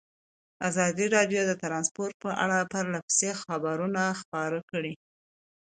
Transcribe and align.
ازادي 0.69 1.05
راډیو 1.15 1.41
د 1.47 1.53
ترانسپورټ 1.63 2.13
په 2.23 2.31
اړه 2.43 2.57
پرله 2.71 2.99
پسې 3.07 3.29
خبرونه 3.41 4.01
خپاره 4.21 4.59
کړي. 4.71 4.93